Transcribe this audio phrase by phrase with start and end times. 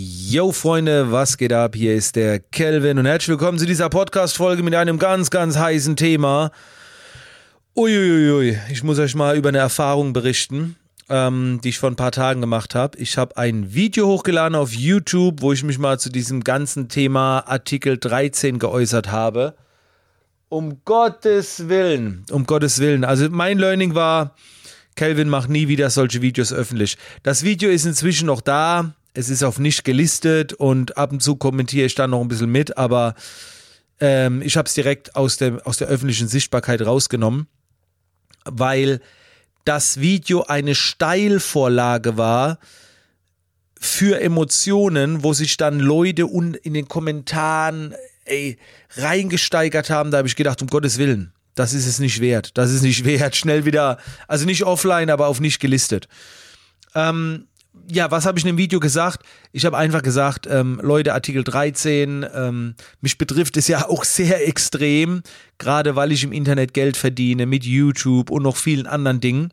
[0.00, 1.74] Yo Freunde, was geht ab?
[1.74, 5.96] Hier ist der Kelvin und herzlich willkommen zu dieser Podcast-Folge mit einem ganz, ganz heißen
[5.96, 6.52] Thema.
[7.74, 10.76] Uiuiui, ich muss euch mal über eine Erfahrung berichten,
[11.08, 12.96] ähm, die ich vor ein paar Tagen gemacht habe.
[12.98, 17.40] Ich habe ein Video hochgeladen auf YouTube, wo ich mich mal zu diesem ganzen Thema
[17.40, 19.56] Artikel 13 geäußert habe.
[20.48, 23.02] Um Gottes Willen, um Gottes Willen.
[23.02, 24.36] Also mein Learning war,
[24.94, 26.96] Kelvin macht nie wieder solche Videos öffentlich.
[27.24, 31.36] Das Video ist inzwischen noch da es ist auf nicht gelistet und ab und zu
[31.36, 33.14] kommentiere ich dann noch ein bisschen mit, aber
[34.00, 37.48] ähm, ich habe es direkt aus der, aus der öffentlichen Sichtbarkeit rausgenommen,
[38.44, 39.00] weil
[39.64, 42.58] das Video eine Steilvorlage war
[43.80, 46.26] für Emotionen, wo sich dann Leute
[46.62, 48.58] in den Kommentaren ey,
[48.96, 50.10] reingesteigert haben.
[50.10, 52.56] Da habe ich gedacht, um Gottes Willen, das ist es nicht wert.
[52.56, 53.36] Das ist nicht wert.
[53.36, 56.08] Schnell wieder, also nicht offline, aber auf nicht gelistet.
[56.94, 57.46] Ähm,
[57.90, 59.24] ja, was habe ich in dem Video gesagt?
[59.52, 64.46] Ich habe einfach gesagt, ähm, Leute, Artikel 13, ähm, mich betrifft es ja auch sehr
[64.46, 65.22] extrem,
[65.58, 69.52] gerade weil ich im Internet Geld verdiene mit YouTube und noch vielen anderen Dingen.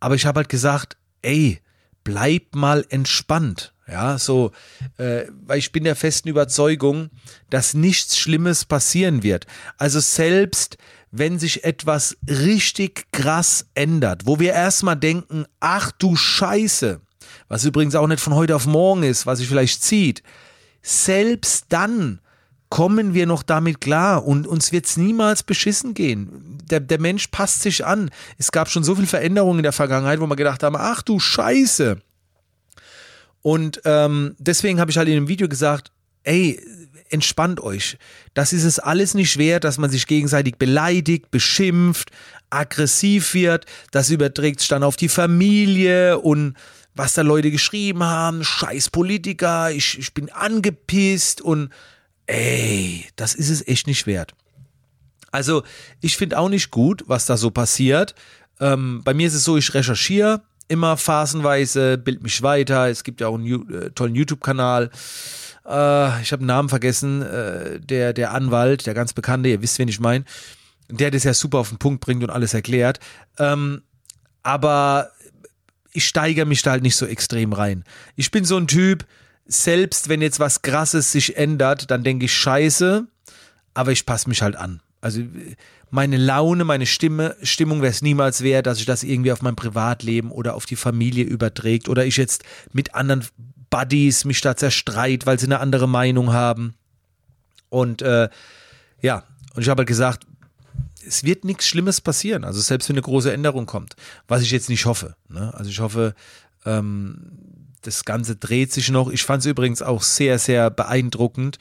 [0.00, 1.60] Aber ich habe halt gesagt, ey,
[2.04, 3.72] bleib mal entspannt.
[3.88, 4.50] Ja, so,
[4.96, 7.10] äh, weil ich bin der festen Überzeugung,
[7.50, 9.46] dass nichts Schlimmes passieren wird.
[9.78, 10.76] Also selbst
[11.12, 17.00] wenn sich etwas richtig krass ändert, wo wir erstmal denken, ach du Scheiße,
[17.48, 20.22] was übrigens auch nicht von heute auf morgen ist, was sich vielleicht zieht,
[20.82, 22.20] selbst dann
[22.68, 26.58] kommen wir noch damit klar und uns wird es niemals beschissen gehen.
[26.68, 28.10] Der, der Mensch passt sich an.
[28.38, 31.20] Es gab schon so viel Veränderungen in der Vergangenheit, wo wir gedacht haben, ach du
[31.20, 32.00] Scheiße.
[33.42, 35.92] Und ähm, deswegen habe ich halt in dem Video gesagt,
[36.24, 36.60] ey,
[37.10, 37.98] entspannt euch.
[38.34, 42.10] Das ist es alles nicht wert, dass man sich gegenseitig beleidigt, beschimpft,
[42.50, 43.66] aggressiv wird.
[43.92, 46.56] Das überträgt sich dann auf die Familie und
[46.96, 51.70] was da Leute geschrieben haben, scheiß Politiker, ich, ich bin angepisst und
[52.26, 54.34] ey, das ist es echt nicht wert.
[55.30, 55.62] Also
[56.00, 58.14] ich finde auch nicht gut, was da so passiert.
[58.58, 62.88] Ähm, bei mir ist es so, ich recherchiere immer phasenweise, bild mich weiter.
[62.88, 64.90] Es gibt ja auch einen äh, tollen YouTube-Kanal.
[65.64, 69.78] Äh, ich habe den Namen vergessen, äh, der, der Anwalt, der ganz bekannte, ihr wisst,
[69.78, 70.24] wen ich meine,
[70.88, 73.00] der das ja super auf den Punkt bringt und alles erklärt.
[73.38, 73.82] Ähm,
[74.42, 75.10] aber
[75.96, 77.84] ich steigere mich da halt nicht so extrem rein.
[78.16, 79.06] Ich bin so ein Typ,
[79.46, 83.06] selbst wenn jetzt was Krasses sich ändert, dann denke ich scheiße,
[83.74, 84.80] aber ich passe mich halt an.
[85.00, 85.22] Also
[85.90, 89.56] meine Laune, meine Stimme, Stimmung wäre es niemals wert, dass ich das irgendwie auf mein
[89.56, 93.24] Privatleben oder auf die Familie überträgt oder ich jetzt mit anderen
[93.70, 96.74] Buddies mich da zerstreit, weil sie eine andere Meinung haben.
[97.68, 98.28] Und äh,
[99.00, 99.24] ja,
[99.54, 100.26] und ich habe halt gesagt,
[101.06, 102.44] es wird nichts Schlimmes passieren.
[102.44, 103.96] Also selbst wenn eine große Änderung kommt,
[104.28, 105.16] was ich jetzt nicht hoffe.
[105.28, 105.52] Ne?
[105.54, 106.14] Also ich hoffe,
[106.64, 107.32] ähm,
[107.82, 109.10] das Ganze dreht sich noch.
[109.10, 111.58] Ich fand es übrigens auch sehr, sehr beeindruckend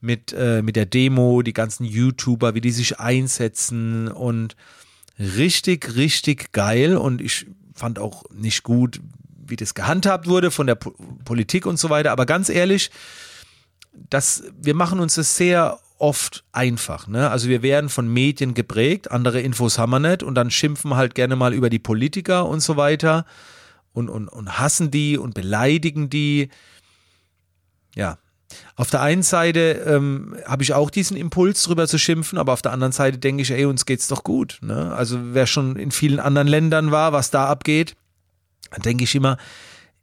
[0.00, 4.56] mit, äh, mit der Demo, die ganzen YouTuber, wie die sich einsetzen und
[5.18, 6.96] richtig, richtig geil.
[6.96, 9.00] Und ich fand auch nicht gut,
[9.46, 10.94] wie das gehandhabt wurde von der po
[11.24, 12.12] Politik und so weiter.
[12.12, 12.90] Aber ganz ehrlich,
[13.92, 17.06] das, wir machen uns das sehr oft einfach.
[17.06, 17.30] Ne?
[17.30, 21.14] Also wir werden von Medien geprägt, andere Infos haben wir nicht und dann schimpfen halt
[21.14, 23.26] gerne mal über die Politiker und so weiter
[23.92, 26.48] und, und, und hassen die und beleidigen die.
[27.94, 28.18] Ja.
[28.76, 32.62] Auf der einen Seite ähm, habe ich auch diesen Impuls drüber zu schimpfen, aber auf
[32.62, 34.58] der anderen Seite denke ich, ey, uns geht's doch gut.
[34.62, 34.94] Ne?
[34.94, 37.94] Also wer schon in vielen anderen Ländern war, was da abgeht,
[38.70, 39.36] dann denke ich immer,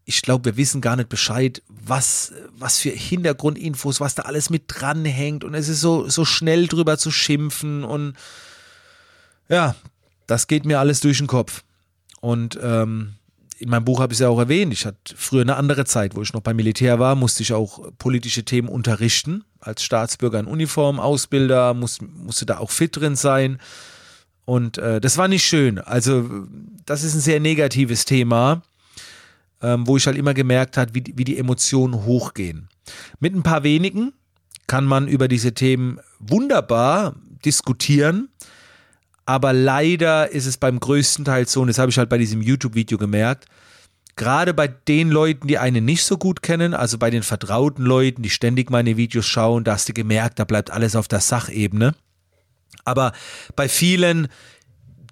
[0.06, 4.66] ich glaube, wir wissen gar nicht Bescheid, was, was für Hintergrundinfos, was da alles mit
[4.68, 5.44] dranhängt.
[5.44, 7.84] Und es ist so, so schnell drüber zu schimpfen.
[7.84, 8.14] Und
[9.50, 9.76] ja,
[10.28, 11.64] das geht mir alles durch den Kopf.
[12.22, 13.16] Und ähm,
[13.58, 14.74] in meinem Buch habe ich es ja auch erwähnt.
[14.74, 17.92] Ich hatte früher eine andere Zeit, wo ich noch beim Militär war, musste ich auch
[17.98, 19.44] politische Themen unterrichten.
[19.60, 23.60] Als Staatsbürger in Uniform, Ausbilder, muss, musste da auch fit drin sein.
[24.46, 25.80] Und äh, das war nicht schön.
[25.80, 26.30] Also,
[26.86, 28.62] das ist ein sehr negatives Thema
[29.66, 32.70] ähm, wo ich halt immer gemerkt habe, wie, wie die Emotionen hochgehen.
[33.20, 34.14] Mit ein paar wenigen
[34.68, 38.30] kann man über diese Themen wunderbar diskutieren,
[39.26, 42.44] aber leider ist es beim größten Teil so, und das habe ich halt bei diesem
[42.44, 43.46] YouTube-Video gemerkt,
[44.16, 48.22] gerade bei den Leuten, die einen nicht so gut kennen, also bei den vertrauten Leuten,
[48.22, 51.96] die ständig meine Videos schauen, da hast du gemerkt, da bleibt alles auf der Sachebene.
[52.84, 53.14] Aber
[53.56, 54.28] bei vielen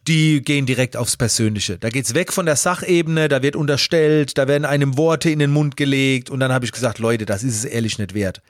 [0.08, 1.78] die gehen direkt aufs Persönliche.
[1.78, 5.52] Da geht's weg von der Sachebene, da wird unterstellt, da werden einem Worte in den
[5.52, 8.42] Mund gelegt und dann habe ich gesagt, Leute, das ist es ehrlich nicht wert.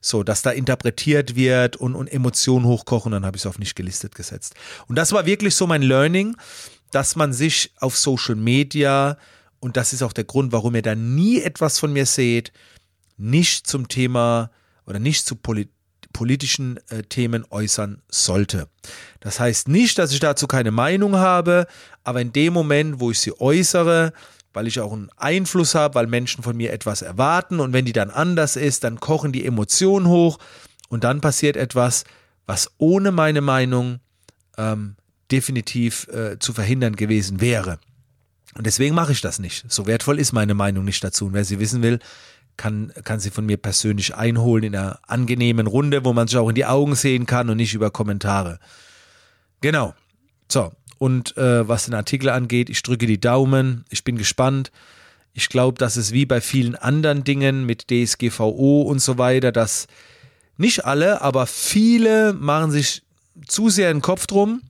[0.00, 3.76] So, dass da interpretiert wird und, und Emotionen hochkochen, dann habe ich es auf nicht
[3.76, 4.54] gelistet gesetzt.
[4.88, 6.34] Und das war wirklich so mein Learning,
[6.90, 9.16] dass man sich auf Social Media,
[9.60, 12.52] und das ist auch der Grund, warum ihr da nie etwas von mir seht,
[13.16, 14.50] nicht zum Thema
[14.86, 15.70] oder nicht zu Polit
[16.22, 18.68] politischen äh, Themen äußern sollte.
[19.18, 21.66] Das heißt nicht, dass ich dazu keine Meinung habe,
[22.04, 24.12] aber in dem Moment, wo ich sie äußere,
[24.52, 27.92] weil ich auch einen Einfluss habe, weil Menschen von mir etwas erwarten und wenn die
[27.92, 30.38] dann anders ist, dann kochen die Emotionen hoch
[30.90, 32.04] und dann passiert etwas,
[32.46, 33.98] was ohne meine Meinung
[34.56, 34.94] ähm,
[35.32, 37.80] definitiv äh, zu verhindern gewesen wäre.
[38.54, 39.64] Und deswegen mache ich das nicht.
[39.66, 41.26] So wertvoll ist meine Meinung nicht dazu.
[41.26, 41.98] Und wer sie wissen will,
[42.62, 46.48] kann, kann sie von mir persönlich einholen in einer angenehmen Runde, wo man sich auch
[46.48, 48.60] in die Augen sehen kann und nicht über Kommentare.
[49.60, 49.94] Genau.
[50.48, 50.70] So.
[50.98, 53.84] Und äh, was den Artikel angeht, ich drücke die Daumen.
[53.90, 54.70] Ich bin gespannt.
[55.32, 59.88] Ich glaube, dass es wie bei vielen anderen Dingen mit DSGVO und so weiter, dass
[60.56, 63.02] nicht alle, aber viele machen sich
[63.44, 64.62] zu sehr den Kopf drum.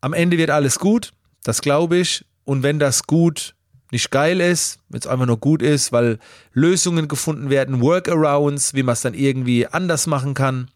[0.00, 2.24] Am Ende wird alles gut, das glaube ich.
[2.44, 3.55] Und wenn das gut
[3.90, 6.18] nicht geil ist, wenn es einfach nur gut ist, weil
[6.52, 10.70] Lösungen gefunden werden, Workarounds, wie man es dann irgendwie anders machen kann.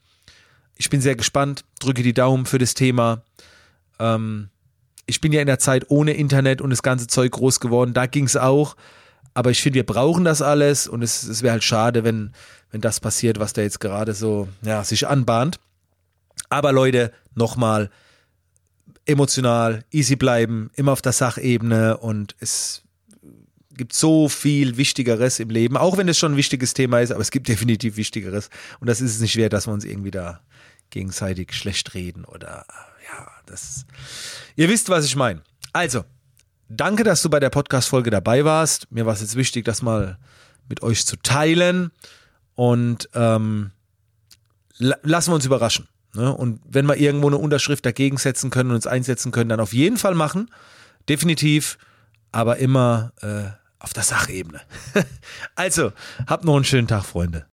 [0.77, 3.23] Ich bin sehr gespannt, drücke die Daumen für das Thema.
[3.99, 4.49] Ähm,
[5.07, 8.07] ich bin ja in der Zeit ohne Internet und das ganze Zeug groß geworden, da
[8.07, 8.77] ging es auch.
[9.35, 12.33] Aber ich finde, wir brauchen das alles und es, es wäre halt schade, wenn,
[12.71, 15.59] wenn das passiert, was da jetzt gerade so ja, sich anbahnt.
[16.49, 17.91] Aber Leute, nochmal,
[19.05, 22.83] emotional, easy bleiben, immer auf der Sachebene und es
[23.81, 27.23] gibt so viel Wichtigeres im Leben, auch wenn es schon ein wichtiges Thema ist, aber
[27.23, 28.51] es gibt definitiv Wichtigeres.
[28.79, 30.41] Und das ist es nicht wert, dass wir uns irgendwie da
[30.91, 32.67] gegenseitig schlecht reden oder
[33.11, 33.87] ja, das.
[34.55, 35.41] Ihr wisst, was ich meine.
[35.73, 36.05] Also,
[36.69, 38.93] danke, dass du bei der Podcast-Folge dabei warst.
[38.93, 40.19] Mir war es jetzt wichtig, das mal
[40.69, 41.91] mit euch zu teilen.
[42.55, 43.71] Und ähm,
[44.77, 45.89] lassen wir uns überraschen.
[46.13, 46.31] Ne?
[46.35, 49.73] Und wenn wir irgendwo eine Unterschrift dagegen setzen können und uns einsetzen können, dann auf
[49.73, 50.51] jeden Fall machen.
[51.09, 51.79] Definitiv,
[52.31, 54.61] aber immer äh, auf der Sachebene.
[55.57, 55.93] also,
[56.27, 57.47] habt noch einen schönen Tag, Freunde.